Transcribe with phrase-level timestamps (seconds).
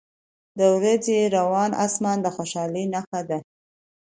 [0.57, 3.39] •د ورځې روڼ آسمان د خوشحالۍ نښه ده.